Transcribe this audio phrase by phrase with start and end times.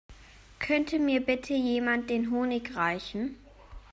[0.57, 3.37] Könnte mir bitte jemand den Honig reichen?